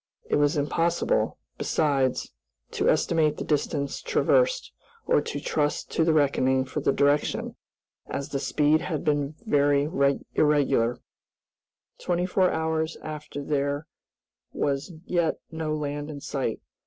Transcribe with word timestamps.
It 0.25 0.37
was 0.37 0.57
impossible, 0.57 1.37
besides, 1.59 2.33
to 2.71 2.89
estimate 2.89 3.37
the 3.37 3.43
distance 3.43 4.01
traversed, 4.01 4.71
or 5.05 5.21
to 5.21 5.39
trust 5.39 5.91
to 5.91 6.03
the 6.03 6.11
reckoning 6.11 6.65
for 6.65 6.79
the 6.79 6.91
direction, 6.91 7.55
as 8.07 8.29
the 8.29 8.39
speed 8.39 8.81
had 8.81 9.03
been 9.03 9.35
very 9.45 9.83
irregular. 10.33 10.97
Twenty 11.99 12.25
four 12.25 12.49
hours 12.49 12.97
after 13.03 13.43
there 13.43 13.85
was 14.51 14.91
yet 15.05 15.35
no 15.51 15.75
land 15.75 16.09
in 16.09 16.19
sight. 16.19 16.61